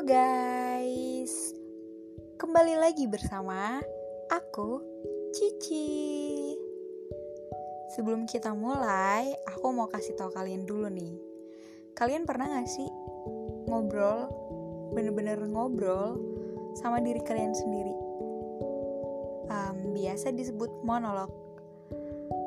Guys, 0.00 1.52
kembali 2.40 2.72
lagi 2.80 3.04
bersama 3.04 3.84
aku 4.32 4.80
Cici. 5.36 6.56
Sebelum 7.92 8.24
kita 8.24 8.56
mulai, 8.56 9.28
aku 9.44 9.68
mau 9.68 9.92
kasih 9.92 10.16
tahu 10.16 10.32
kalian 10.32 10.64
dulu 10.64 10.88
nih. 10.88 11.20
Kalian 11.92 12.24
pernah 12.24 12.48
gak 12.48 12.72
sih 12.72 12.88
ngobrol, 13.68 14.24
bener-bener 14.96 15.36
ngobrol 15.44 16.16
sama 16.80 17.04
diri 17.04 17.20
kalian 17.20 17.52
sendiri? 17.52 17.92
Um, 19.52 19.92
biasa 19.92 20.32
disebut 20.32 20.80
monolog. 20.80 21.28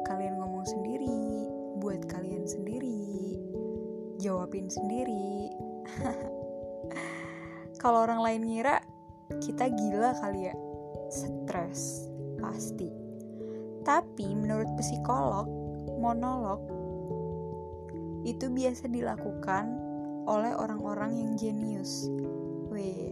Kalian 0.10 0.42
ngomong 0.42 0.66
sendiri, 0.66 1.46
buat 1.78 2.02
kalian 2.10 2.50
sendiri, 2.50 3.38
jawabin 4.18 4.74
sendiri. 4.74 5.54
Kalau 7.84 8.08
orang 8.08 8.24
lain 8.24 8.48
ngira 8.48 8.80
kita 9.44 9.68
gila 9.68 10.16
kali 10.24 10.48
ya, 10.48 10.56
stres 11.12 12.08
pasti. 12.40 12.88
Tapi 13.84 14.32
menurut 14.32 14.72
psikolog, 14.80 15.44
monolog 16.00 16.64
itu 18.24 18.48
biasa 18.48 18.88
dilakukan 18.88 19.68
oleh 20.24 20.56
orang-orang 20.56 21.12
yang 21.12 21.32
jenius. 21.36 22.08
Weh, 22.72 23.12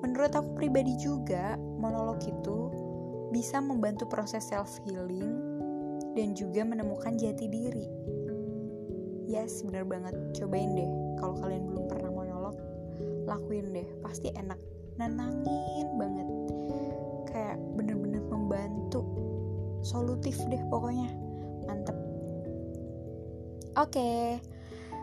menurut 0.00 0.32
aku 0.32 0.56
pribadi 0.56 0.96
juga 0.96 1.60
monolog 1.60 2.24
itu 2.24 2.72
bisa 3.28 3.60
membantu 3.60 4.08
proses 4.08 4.48
self 4.48 4.80
healing 4.88 5.36
dan 6.16 6.32
juga 6.32 6.64
menemukan 6.64 7.20
jati 7.20 7.46
diri. 7.52 7.86
Yes, 9.28 9.60
bener 9.60 9.84
banget. 9.84 10.16
Cobain 10.40 10.72
deh 10.72 10.90
kalau 11.20 11.36
kalian 11.38 11.68
belum 11.68 11.84
pernah 11.86 12.09
lakuin 13.30 13.70
deh. 13.70 13.86
Pasti 14.02 14.34
enak. 14.34 14.58
Nenangin 14.98 15.86
banget. 15.94 16.28
Kayak 17.30 17.62
bener-bener 17.78 18.26
membantu. 18.26 19.06
Solutif 19.86 20.34
deh 20.50 20.60
pokoknya. 20.66 21.14
Mantep. 21.70 21.94
Oke. 23.78 24.42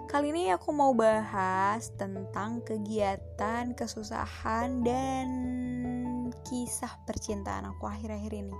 Kali 0.07 0.31
ini 0.31 0.55
aku 0.55 0.71
mau 0.71 0.95
bahas 0.95 1.91
tentang 1.99 2.63
kegiatan, 2.63 3.75
kesusahan, 3.75 4.79
dan 4.79 5.27
kisah 6.47 6.95
percintaan 7.03 7.67
aku 7.67 7.91
akhir-akhir 7.91 8.31
ini. 8.31 8.55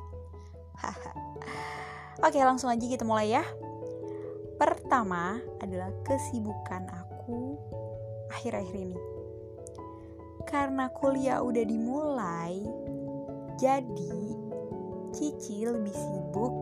Oke, 2.20 2.44
langsung 2.44 2.68
aja 2.68 2.84
kita 2.84 3.08
mulai 3.08 3.32
ya. 3.32 3.48
Pertama 4.60 5.40
adalah 5.64 5.88
kesibukan 6.04 6.84
aku 6.92 7.56
akhir-akhir 8.28 8.76
ini. 8.76 9.17
Karena 10.48 10.88
kuliah 10.96 11.44
udah 11.44 11.66
dimulai, 11.68 12.64
jadi 13.60 14.16
Cici 15.18 15.66
lebih 15.66 15.96
sibuk 15.96 16.54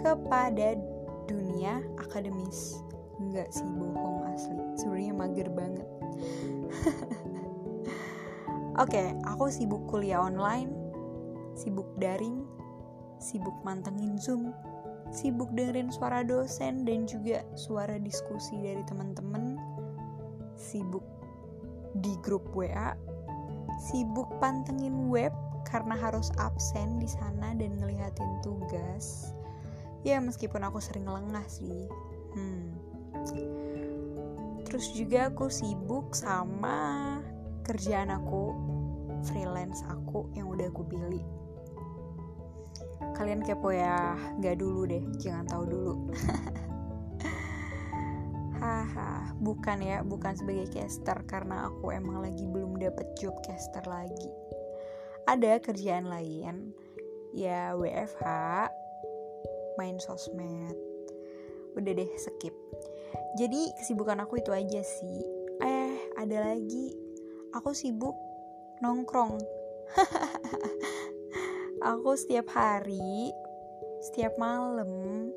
kepada 0.00 0.78
dunia 1.28 1.84
akademis. 2.00 2.80
Enggak 3.20 3.52
sih 3.52 3.66
bohong 3.66 4.24
asli, 4.32 4.64
sebenarnya 4.80 5.14
mager 5.14 5.48
banget. 5.52 5.88
Oke, 8.82 8.90
okay, 8.90 9.08
aku 9.28 9.52
sibuk 9.52 9.84
kuliah 9.86 10.18
online, 10.18 10.72
sibuk 11.54 11.86
daring, 12.00 12.42
sibuk 13.22 13.54
mantengin 13.62 14.18
Zoom, 14.18 14.50
sibuk 15.14 15.52
dengerin 15.54 15.92
suara 15.94 16.26
dosen 16.26 16.82
dan 16.82 17.06
juga 17.06 17.46
suara 17.54 18.00
diskusi 18.02 18.58
dari 18.58 18.82
teman-teman, 18.88 19.60
sibuk 20.58 21.04
di 22.02 22.18
grup 22.24 22.50
WA, 22.50 22.98
sibuk 23.80 24.28
pantengin 24.38 25.10
web 25.10 25.32
karena 25.64 25.96
harus 25.96 26.30
absen 26.38 27.00
di 27.00 27.08
sana 27.08 27.56
dan 27.56 27.76
ngelihatin 27.80 28.40
tugas. 28.44 29.32
Ya 30.04 30.20
meskipun 30.20 30.62
aku 30.66 30.78
sering 30.78 31.08
lengah 31.08 31.44
sih. 31.48 31.88
Hmm. 32.36 32.76
Terus 34.68 34.92
juga 34.92 35.32
aku 35.32 35.48
sibuk 35.48 36.12
sama 36.12 37.18
kerjaan 37.64 38.12
aku, 38.12 38.52
freelance 39.24 39.80
aku 39.88 40.28
yang 40.36 40.50
udah 40.50 40.68
aku 40.68 40.84
pilih 40.84 41.24
kalian 43.14 43.46
kepo 43.46 43.70
ya 43.70 44.18
nggak 44.42 44.58
dulu 44.58 44.90
deh 44.90 45.04
jangan 45.22 45.46
tahu 45.46 45.64
dulu 45.70 45.94
haha 48.64 49.36
bukan 49.44 49.84
ya 49.84 50.00
bukan 50.00 50.32
sebagai 50.32 50.72
caster 50.72 51.20
karena 51.28 51.68
aku 51.68 51.92
emang 51.92 52.24
lagi 52.24 52.48
belum 52.48 52.80
dapet 52.80 53.04
job 53.20 53.36
caster 53.44 53.84
lagi. 53.84 54.32
Ada 55.28 55.60
kerjaan 55.60 56.08
lain 56.08 56.72
ya 57.36 57.76
WFH 57.76 58.24
main 59.76 60.00
sosmed. 60.00 60.72
Udah 61.76 61.92
deh 61.92 62.08
skip. 62.16 62.56
Jadi 63.36 63.68
kesibukan 63.76 64.24
aku 64.24 64.40
itu 64.40 64.48
aja 64.48 64.80
sih. 64.80 65.20
Eh 65.60 66.16
ada 66.16 66.54
lagi. 66.54 66.96
Aku 67.52 67.76
sibuk 67.76 68.16
nongkrong. 68.80 69.36
Aku 71.84 72.16
setiap 72.16 72.48
hari, 72.56 73.28
setiap 74.00 74.40
malam, 74.40 75.28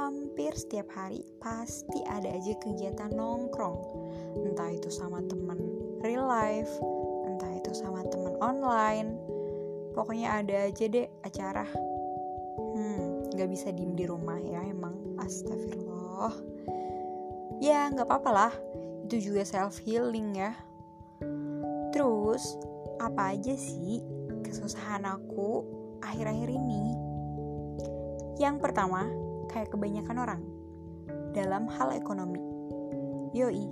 hampir 0.00 0.56
setiap 0.56 0.88
hari 0.96 1.20
pasti 1.44 2.00
ada 2.08 2.32
aja 2.32 2.56
kegiatan 2.56 3.12
nongkrong. 3.12 3.76
Entah 4.48 4.72
itu 4.72 4.88
sama 4.88 5.20
temen 5.28 5.60
real 6.00 6.24
life, 6.24 6.72
entah 7.28 7.52
itu 7.52 7.76
sama 7.76 8.00
temen 8.08 8.32
online. 8.40 9.20
Pokoknya 9.92 10.40
ada 10.40 10.72
aja 10.72 10.88
deh 10.88 11.04
acara. 11.20 11.68
Hmm, 12.56 13.28
gak 13.36 13.52
bisa 13.52 13.68
diem 13.76 13.92
di 13.92 14.08
rumah 14.08 14.40
ya 14.40 14.64
emang. 14.64 14.96
Astagfirullah. 15.20 16.32
Ya 17.60 17.92
nggak 17.92 18.08
apa-apa 18.08 18.30
lah. 18.32 18.54
Itu 19.04 19.20
juga 19.20 19.44
self 19.44 19.76
healing 19.84 20.32
ya. 20.40 20.56
Terus 21.92 22.56
apa 22.96 23.36
aja 23.36 23.52
sih 23.52 24.00
kesusahan 24.48 25.04
aku 25.04 25.60
akhir-akhir 26.00 26.48
ini? 26.48 26.96
Yang 28.40 28.56
pertama, 28.64 29.04
kayak 29.50 29.74
kebanyakan 29.74 30.16
orang 30.22 30.42
dalam 31.34 31.66
hal 31.66 31.90
ekonomi. 31.90 32.38
Yoi, 33.34 33.66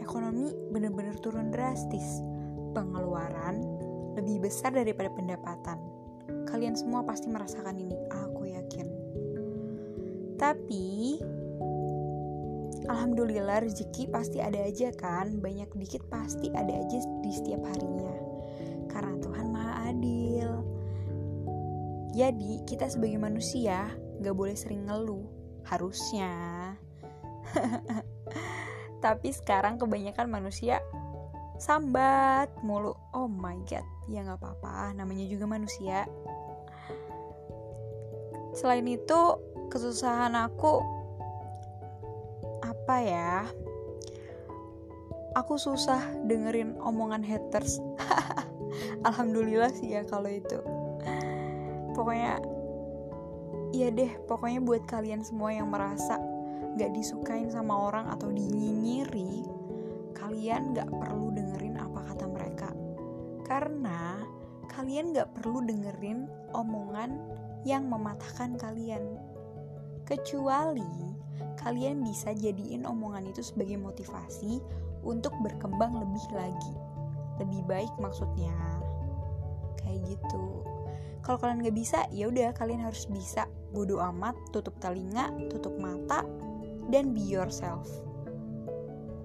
ekonomi 0.00 0.52
bener-bener 0.72 1.16
turun 1.24 1.48
drastis. 1.48 2.20
Pengeluaran 2.76 3.64
lebih 4.14 4.44
besar 4.44 4.76
daripada 4.76 5.08
pendapatan. 5.12 5.80
Kalian 6.48 6.76
semua 6.76 7.02
pasti 7.04 7.28
merasakan 7.28 7.76
ini, 7.76 7.96
aku 8.12 8.48
yakin. 8.48 8.86
Tapi, 10.40 11.18
alhamdulillah 12.88 13.64
rezeki 13.64 14.10
pasti 14.12 14.38
ada 14.40 14.64
aja 14.64 14.92
kan, 14.94 15.40
banyak 15.40 15.68
dikit 15.76 16.04
pasti 16.08 16.50
ada 16.52 16.72
aja 16.72 16.98
di 17.22 17.30
setiap 17.32 17.62
harinya 17.68 18.14
karena 18.90 19.14
Tuhan 19.18 19.46
Maha 19.50 19.72
Adil. 19.90 20.50
Jadi, 22.14 22.62
kita 22.66 22.86
sebagai 22.86 23.18
manusia 23.18 23.90
gak 24.24 24.32
boleh 24.32 24.56
sering 24.56 24.88
ngeluh, 24.88 25.28
harusnya. 25.68 26.32
Tapi 29.04 29.28
sekarang 29.36 29.76
kebanyakan 29.76 30.32
manusia 30.32 30.80
sambat 31.60 32.48
mulu. 32.64 32.96
Oh 33.12 33.28
my 33.28 33.60
god, 33.68 33.84
ya 34.08 34.24
gak 34.24 34.40
apa-apa, 34.40 34.96
namanya 34.96 35.28
juga 35.28 35.44
manusia. 35.44 36.08
Selain 38.56 38.88
itu, 38.88 39.20
kesusahan 39.68 40.32
aku 40.32 40.80
apa 42.64 42.96
ya? 43.04 43.44
Aku 45.36 45.60
susah 45.60 46.00
dengerin 46.24 46.80
omongan 46.80 47.20
haters. 47.20 47.82
alhamdulillah 49.06 49.70
sih 49.70 49.94
ya 49.94 50.02
kalau 50.06 50.30
itu 50.30 50.58
pokoknya 51.94 52.40
iya 53.74 53.90
deh 53.90 54.14
pokoknya 54.30 54.62
buat 54.62 54.86
kalian 54.86 55.26
semua 55.26 55.50
yang 55.50 55.66
merasa 55.74 56.22
gak 56.78 56.94
disukain 56.94 57.50
sama 57.50 57.90
orang 57.90 58.06
atau 58.06 58.30
dinyinyiri 58.30 59.42
kalian 60.24 60.72
gak 60.72 60.88
perlu 60.88 61.34
dengerin 61.34 61.76
apa 61.76 62.00
kata 62.10 62.26
mereka. 62.30 62.70
Karena 63.44 64.24
kalian 64.72 65.12
gak 65.12 65.36
perlu 65.36 65.60
dengerin 65.60 66.26
omongan 66.56 67.20
yang 67.68 67.86
mematahkan 67.92 68.56
kalian. 68.56 69.20
Kecuali 70.08 71.12
kalian 71.60 72.00
bisa 72.04 72.32
jadiin 72.32 72.88
omongan 72.88 73.28
itu 73.28 73.44
sebagai 73.44 73.76
motivasi 73.76 74.64
untuk 75.04 75.36
berkembang 75.44 75.92
lebih 76.02 76.24
lagi. 76.32 76.74
Lebih 77.38 77.62
baik 77.68 77.92
maksudnya. 78.00 78.56
Kayak 79.84 80.16
gitu 80.16 80.73
kalau 81.24 81.40
kalian 81.40 81.64
nggak 81.64 81.76
bisa 81.76 82.04
ya 82.12 82.28
udah 82.28 82.52
kalian 82.52 82.84
harus 82.84 83.08
bisa 83.08 83.48
bodoh 83.72 83.98
amat 84.14 84.36
tutup 84.52 84.76
telinga 84.78 85.32
tutup 85.48 85.74
mata 85.80 86.22
dan 86.92 87.16
be 87.16 87.24
yourself 87.24 87.88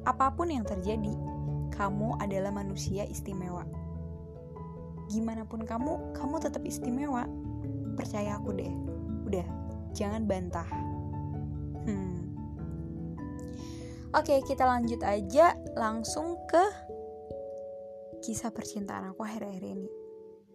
apa 0.08 0.32
pun 0.34 0.50
yang 0.50 0.64
terjadi 0.64 1.14
kamu 1.80 2.20
adalah 2.20 2.52
manusia 2.52 3.08
istimewa. 3.08 3.64
Gimana 5.08 5.48
pun 5.48 5.64
kamu, 5.64 6.12
kamu 6.12 6.36
tetap 6.44 6.60
istimewa. 6.68 7.24
Percaya 7.96 8.36
aku 8.36 8.52
deh. 8.52 8.74
Udah, 9.32 9.48
jangan 9.96 10.28
bantah. 10.28 10.68
Hmm. 11.88 12.36
Oke, 14.12 14.44
kita 14.44 14.68
lanjut 14.68 15.00
aja 15.08 15.56
langsung 15.80 16.36
ke 16.52 16.64
kisah 18.28 18.52
percintaan 18.52 19.16
aku 19.16 19.24
akhir-akhir 19.24 19.64
ini. 19.64 19.90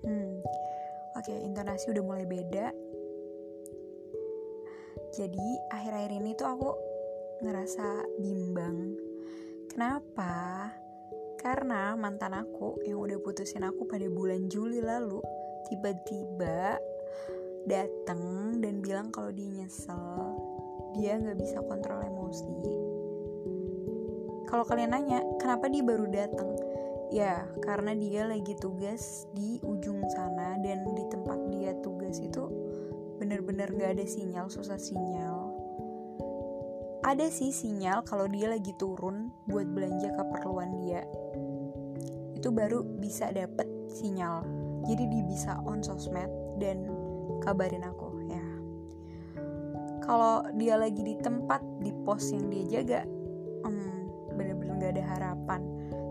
Hmm. 0.05 0.44
Oke, 1.25 1.41
intonasi 1.41 1.88
udah 1.88 2.05
mulai 2.05 2.29
beda. 2.29 2.69
Jadi, 5.17 5.49
akhir-akhir 5.73 6.21
ini 6.21 6.37
tuh 6.37 6.53
aku 6.53 6.69
ngerasa 7.41 8.05
bimbang. 8.21 8.93
Kenapa? 9.73 10.69
Karena 11.41 11.97
mantan 11.97 12.37
aku 12.37 12.76
yang 12.85 13.00
udah 13.00 13.17
putusin 13.25 13.65
aku 13.65 13.88
pada 13.88 14.05
bulan 14.12 14.53
Juli 14.53 14.85
lalu 14.85 15.25
tiba-tiba 15.73 16.76
datang 17.73 18.61
dan 18.61 18.85
bilang 18.85 19.09
kalau 19.09 19.32
dia 19.32 19.65
nyesel, 19.65 20.37
dia 20.93 21.17
nggak 21.17 21.41
bisa 21.41 21.65
kontrol 21.65 22.05
emosi. 22.05 22.53
Kalau 24.44 24.69
kalian 24.69 24.93
nanya, 24.93 25.25
kenapa 25.41 25.73
dia 25.73 25.81
baru 25.81 26.05
datang? 26.05 26.53
Ya, 27.15 27.47
karena 27.62 27.94
dia 27.94 28.27
lagi 28.27 28.56
tugas 28.59 29.31
di 29.38 29.62
ujung 29.62 30.03
sana 30.11 30.59
dan 30.59 30.82
itu 32.20 32.50
bener-bener 33.19 33.70
gak 33.75 33.96
ada 33.99 34.06
sinyal, 34.06 34.46
susah 34.50 34.78
sinyal. 34.78 35.55
Ada 37.05 37.28
sih 37.28 37.52
sinyal 37.52 38.00
kalau 38.08 38.25
dia 38.25 38.49
lagi 38.49 38.72
turun 38.81 39.28
buat 39.44 39.69
belanja 39.69 40.08
keperluan 40.16 40.72
dia. 40.84 41.05
Itu 42.32 42.49
baru 42.49 42.81
bisa 42.81 43.28
dapet 43.31 43.69
sinyal. 43.93 44.44
Jadi 44.84 45.05
dia 45.08 45.25
bisa 45.25 45.61
on 45.64 45.84
sosmed 45.84 46.28
dan 46.61 46.88
kabarin 47.44 47.84
aku 47.84 48.08
ya. 48.28 48.46
Kalau 50.05 50.44
dia 50.56 50.76
lagi 50.76 51.00
di 51.00 51.17
tempat 51.20 51.60
di 51.81 51.93
pos 52.05 52.32
yang 52.32 52.49
dia 52.52 52.64
jaga 52.81 53.00
hmm, 53.64 54.37
bener-bener 54.37 54.76
gak 54.81 54.93
ada 54.96 55.05
harapan. 55.17 55.60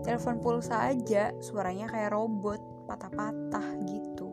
Telepon 0.06 0.38
pulsa 0.38 0.94
aja 0.94 1.34
suaranya 1.42 1.90
kayak 1.90 2.14
robot 2.14 2.60
patah-patah 2.86 3.66
gitu 3.88 4.23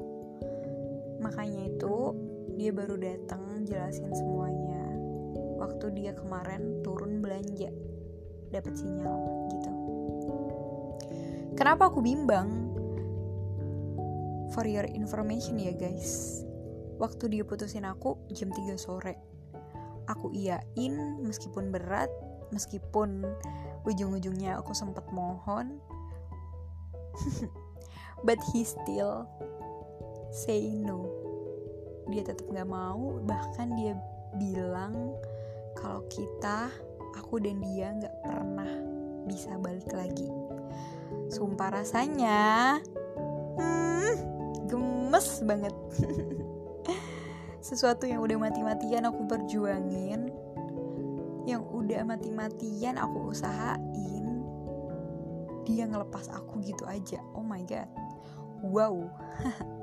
makanya 1.32 1.72
itu 1.72 2.12
dia 2.60 2.76
baru 2.76 3.00
datang 3.00 3.64
jelasin 3.64 4.12
semuanya. 4.12 4.84
Waktu 5.64 5.96
dia 5.96 6.12
kemarin 6.12 6.84
turun 6.84 7.24
belanja 7.24 7.72
dapat 8.52 8.76
sinyal 8.76 9.48
gitu. 9.56 9.72
Kenapa 11.56 11.88
aku 11.88 12.04
bimbang? 12.04 12.76
For 14.52 14.68
your 14.68 14.84
information 14.92 15.56
ya 15.56 15.72
guys. 15.72 16.44
Waktu 17.00 17.32
dia 17.32 17.48
putusin 17.48 17.88
aku 17.88 18.20
jam 18.36 18.52
3 18.52 18.76
sore. 18.76 19.16
Aku 20.12 20.36
iyain 20.36 21.24
meskipun 21.24 21.72
berat 21.72 22.12
meskipun 22.52 23.24
ujung-ujungnya 23.88 24.60
aku 24.60 24.76
sempat 24.76 25.08
mohon. 25.16 25.80
But 28.28 28.44
he 28.52 28.68
still 28.68 29.32
say 30.36 30.68
no 30.76 31.21
dia 32.12 32.28
tetap 32.28 32.46
nggak 32.52 32.68
mau 32.68 33.18
bahkan 33.24 33.72
dia 33.80 33.96
bilang 34.36 35.16
kalau 35.76 36.04
kita, 36.12 36.70
aku 37.16 37.40
dan 37.40 37.64
dia 37.64 37.96
nggak 37.96 38.16
pernah 38.24 38.72
bisa 39.26 39.56
balik 39.60 39.90
lagi. 39.92 40.28
Sumpah 41.32 41.82
rasanya, 41.82 42.80
hmm, 43.60 44.14
gemes 44.68 45.42
banget. 45.48 45.76
Sesuatu 47.66 48.04
yang 48.10 48.20
udah 48.20 48.38
mati-matian 48.42 49.08
aku 49.08 49.26
perjuangin, 49.32 50.28
yang 51.48 51.64
udah 51.72 52.04
mati-matian 52.04 53.00
aku 53.00 53.32
usahain, 53.32 54.26
dia 55.64 55.88
ngelepas 55.88 56.28
aku 56.36 56.60
gitu 56.68 56.84
aja. 56.84 57.24
Oh 57.32 57.46
my 57.46 57.64
god, 57.64 57.88
wow. 58.66 58.96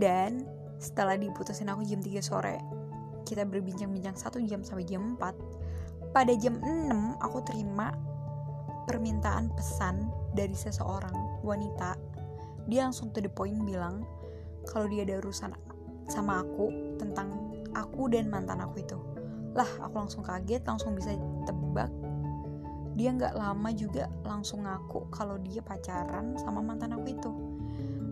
Dan 0.00 0.48
setelah 0.80 1.20
diputusin 1.20 1.68
aku 1.68 1.84
jam 1.84 2.00
3 2.00 2.24
sore, 2.24 2.56
kita 3.28 3.44
berbincang-bincang 3.44 4.16
satu 4.16 4.40
jam 4.40 4.64
sampai 4.64 4.88
jam 4.88 5.20
4 5.20 6.16
pada 6.16 6.32
jam 6.40 6.56
6 6.56 7.20
aku 7.20 7.38
terima 7.44 7.92
permintaan 8.88 9.52
pesan 9.52 10.08
dari 10.32 10.56
seseorang 10.56 11.44
wanita. 11.44 11.94
Dia 12.66 12.88
langsung 12.88 13.12
to 13.12 13.20
the 13.20 13.28
point 13.28 13.60
bilang 13.62 14.08
kalau 14.66 14.88
dia 14.88 15.04
ada 15.04 15.20
urusan 15.20 15.52
sama 16.08 16.42
aku 16.42 16.96
tentang 16.96 17.30
aku 17.76 18.08
dan 18.08 18.26
mantan 18.32 18.64
aku 18.64 18.82
itu. 18.82 18.98
Lah 19.52 19.68
aku 19.84 20.00
langsung 20.00 20.24
kaget 20.24 20.64
langsung 20.64 20.96
bisa 20.96 21.12
tebak. 21.44 21.92
Dia 22.98 23.14
nggak 23.14 23.36
lama 23.38 23.70
juga 23.76 24.08
langsung 24.26 24.66
ngaku 24.66 25.12
kalau 25.12 25.38
dia 25.44 25.62
pacaran 25.62 26.34
sama 26.40 26.58
mantan 26.64 26.96
aku 26.96 27.06
itu. 27.12 27.30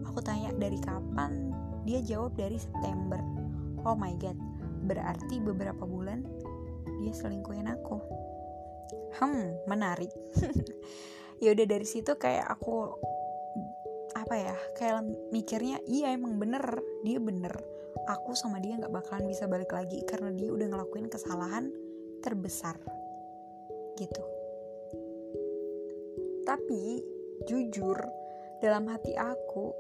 Aku 0.06 0.22
tanya 0.22 0.54
dari 0.54 0.78
kapan 0.78 1.48
dia 1.88 2.04
jawab 2.04 2.36
dari 2.36 2.60
September. 2.60 3.16
Oh 3.88 3.96
my 3.96 4.12
god 4.20 4.36
berarti 4.84 5.40
beberapa 5.40 5.88
bulan 5.88 6.20
dia 7.00 7.16
selingkuhin 7.16 7.64
aku. 7.64 7.96
Hmm 9.16 9.56
menarik. 9.64 10.12
Ya 11.38 11.54
udah 11.54 11.70
dari 11.70 11.86
situ 11.86 12.18
kayak 12.18 12.50
aku 12.50 12.98
apa 14.10 14.34
ya 14.34 14.56
kayak 14.74 15.06
mikirnya 15.30 15.78
iya 15.86 16.10
emang 16.10 16.34
bener 16.34 16.82
dia 17.06 17.22
bener. 17.22 17.54
Aku 18.10 18.34
sama 18.34 18.58
dia 18.58 18.74
nggak 18.74 18.90
bakalan 18.90 19.30
bisa 19.30 19.46
balik 19.46 19.70
lagi 19.70 20.02
karena 20.02 20.34
dia 20.34 20.50
udah 20.50 20.66
ngelakuin 20.66 21.06
kesalahan 21.06 21.70
terbesar. 22.26 22.74
Gitu. 23.94 24.22
Tapi 26.42 27.06
jujur 27.46 28.02
dalam 28.58 28.90
hati 28.90 29.14
aku 29.14 29.70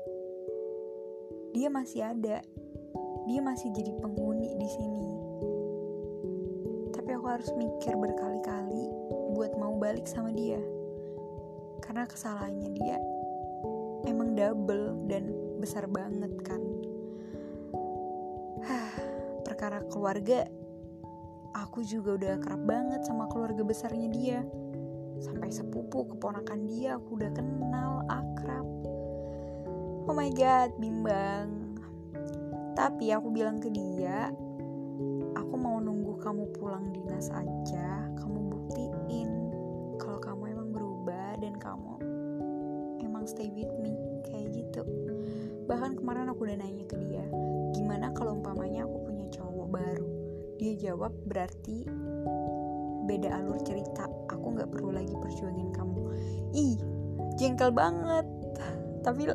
dia 1.56 1.68
masih 1.72 2.04
ada 2.04 2.44
dia 3.28 3.44
masih 3.44 3.68
jadi 3.76 3.92
penghuni 4.00 4.56
di 4.56 4.68
sini. 4.72 5.10
Tapi 6.96 7.12
aku 7.12 7.26
harus 7.28 7.52
mikir 7.60 7.92
berkali-kali 7.92 8.88
buat 9.36 9.52
mau 9.60 9.76
balik 9.76 10.08
sama 10.08 10.32
dia. 10.32 10.56
Karena 11.84 12.08
kesalahannya 12.08 12.72
dia 12.72 12.96
emang 14.08 14.32
double 14.32 14.96
dan 15.12 15.28
besar 15.60 15.84
banget 15.92 16.32
kan. 16.40 16.62
Perkara 19.44 19.84
keluarga, 19.92 20.48
aku 21.52 21.84
juga 21.84 22.16
udah 22.16 22.34
kerap 22.40 22.62
banget 22.64 23.04
sama 23.04 23.28
keluarga 23.28 23.60
besarnya 23.60 24.08
dia. 24.08 24.40
Sampai 25.20 25.52
sepupu 25.52 26.08
keponakan 26.16 26.64
dia 26.64 26.96
aku 26.96 27.20
udah 27.20 27.28
kenal 27.36 28.08
akrab. 28.08 28.77
Oh 30.08 30.16
my 30.16 30.32
god, 30.32 30.72
bimbang 30.80 31.68
tapi 32.78 33.10
aku 33.10 33.34
bilang 33.34 33.58
ke 33.58 33.74
dia, 33.74 34.30
aku 35.34 35.54
mau 35.58 35.82
nunggu 35.82 36.14
kamu 36.22 36.46
pulang 36.54 36.94
dinas 36.94 37.26
aja, 37.34 38.06
kamu 38.14 38.54
buktiin 38.54 39.30
kalau 39.98 40.22
kamu 40.22 40.54
emang 40.54 40.70
berubah 40.70 41.42
dan 41.42 41.58
kamu 41.58 41.98
emang 43.02 43.26
stay 43.26 43.50
with 43.50 43.68
me 43.82 43.98
kayak 44.30 44.54
gitu. 44.54 44.86
Bahkan 45.66 45.98
kemarin 45.98 46.30
aku 46.30 46.46
udah 46.46 46.54
nanya 46.54 46.86
ke 46.86 46.94
dia, 47.02 47.26
gimana 47.74 48.14
kalau 48.14 48.38
umpamanya 48.38 48.86
aku 48.86 49.10
punya 49.10 49.26
cowok 49.34 49.68
baru? 49.74 50.08
Dia 50.62 50.72
jawab 50.78 51.10
berarti 51.26 51.82
beda 53.10 53.42
alur 53.42 53.58
cerita. 53.66 54.06
Aku 54.30 54.54
nggak 54.54 54.70
perlu 54.70 54.94
lagi 54.94 55.18
perjuangin 55.18 55.74
kamu. 55.74 55.98
Ih, 56.54 56.78
jengkel 57.42 57.74
banget. 57.74 58.22
Tapi 59.02 59.34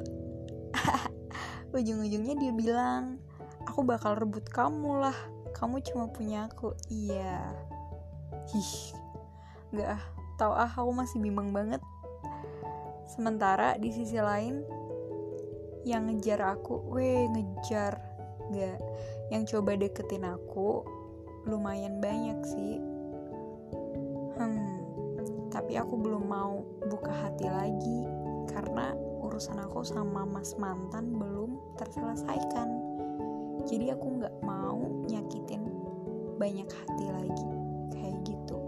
ujung-ujungnya 1.77 2.35
dia 2.37 2.51
bilang 2.53 3.17
aku 3.65 3.81
bakal 3.83 4.13
rebut 4.17 4.45
kamu 4.51 5.01
lah. 5.01 5.17
Kamu 5.53 5.79
cuma 5.85 6.09
punya 6.11 6.49
aku. 6.49 6.75
Iya. 6.91 7.39
Ih. 8.53 8.75
Nggak 9.73 9.89
ah. 9.97 10.03
Tau 10.33 10.53
ah 10.53 10.69
aku 10.69 10.91
masih 10.91 11.21
bimbang 11.21 11.53
banget. 11.53 11.81
Sementara 13.07 13.77
di 13.77 13.93
sisi 13.93 14.17
lain 14.17 14.65
yang 15.85 16.09
ngejar 16.09 16.41
aku 16.57 16.81
weh 16.91 17.29
ngejar. 17.29 17.97
Nggak. 18.49 18.79
Yang 19.31 19.43
coba 19.55 19.77
deketin 19.77 20.25
aku 20.27 20.83
lumayan 21.47 22.01
banyak 22.01 22.39
sih. 22.45 22.81
Hmm. 24.37 24.81
Tapi 25.53 25.77
aku 25.77 25.95
belum 26.01 26.25
mau 26.25 26.65
buka 26.89 27.13
hati 27.13 27.45
lagi 27.45 28.09
karena 28.49 29.12
urusan 29.23 29.63
aku 29.63 29.87
sama 29.87 30.27
mas 30.27 30.53
mantan 30.59 31.15
belum 31.15 31.55
terselesaikan 31.79 32.69
jadi 33.63 33.95
aku 33.95 34.19
nggak 34.19 34.35
mau 34.43 34.83
nyakitin 35.07 35.63
banyak 36.35 36.67
hati 36.67 37.05
lagi 37.07 37.49
kayak 37.95 38.17
gitu 38.27 38.59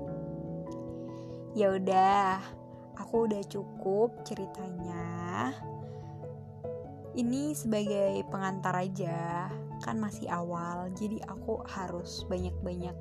ya 1.56 1.76
udah 1.76 2.40
aku 3.00 3.28
udah 3.28 3.44
cukup 3.48 4.24
ceritanya. 4.24 5.52
Ini 7.16 7.56
sebagai 7.56 8.28
pengantar 8.28 8.76
aja, 8.76 9.48
kan 9.80 9.96
masih 10.04 10.28
awal, 10.28 10.92
jadi 11.00 11.24
aku 11.32 11.64
harus 11.64 12.28
banyak-banyak 12.28 12.96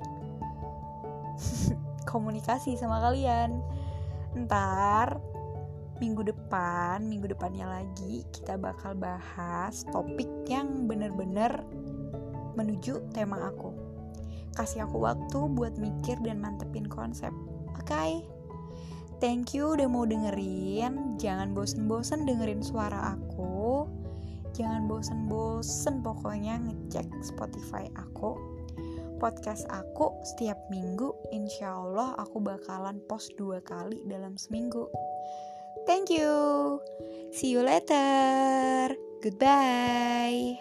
komunikasi 2.11 2.79
sama 2.79 3.03
kalian. 3.03 3.59
Ntar 4.39 5.19
minggu 5.99 6.27
depan, 6.27 7.03
minggu 7.07 7.31
depannya 7.31 7.67
lagi 7.67 8.27
kita 8.35 8.59
bakal 8.59 8.95
bahas 8.95 9.87
topik 9.91 10.27
yang 10.47 10.87
bener-bener 10.89 11.63
menuju 12.59 13.03
tema 13.15 13.51
aku. 13.51 13.71
Kasih 14.55 14.87
aku 14.87 15.03
waktu 15.03 15.39
buat 15.51 15.75
mikir 15.75 16.15
dan 16.23 16.39
mantepin 16.39 16.87
konsep. 16.87 17.31
Oke? 17.75 17.91
Okay? 17.91 18.11
Thank 19.23 19.55
you 19.55 19.75
udah 19.75 19.87
mau 19.87 20.03
dengerin. 20.03 21.15
Jangan 21.15 21.55
bosen-bosen 21.55 22.27
dengerin 22.27 22.59
suara 22.59 23.15
aku. 23.15 23.87
Jangan 24.55 24.87
bosen-bosen 24.87 26.03
pokoknya 26.03 26.59
ngecek 26.63 27.07
Spotify 27.23 27.87
aku. 27.95 28.35
Podcast 29.15 29.63
aku 29.71 30.11
setiap 30.27 30.59
minggu, 30.67 31.15
insya 31.31 31.71
Allah 31.71 32.19
aku 32.19 32.43
bakalan 32.43 32.99
post 33.07 33.31
dua 33.39 33.63
kali 33.63 34.03
dalam 34.07 34.35
seminggu. 34.35 34.91
Thank 35.85 36.09
you. 36.09 36.81
See 37.31 37.51
you 37.51 37.61
later. 37.61 38.95
Goodbye. 39.21 40.57